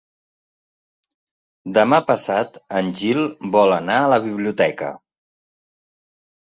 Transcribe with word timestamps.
Demà 1.79 1.99
passat 2.09 2.59
en 2.81 2.91
Gil 3.03 3.23
vol 3.59 3.77
anar 3.79 4.01
a 4.07 4.13
la 4.17 4.21
biblioteca. 4.29 4.93